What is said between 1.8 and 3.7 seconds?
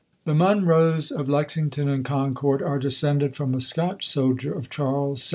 and Concord are descended from a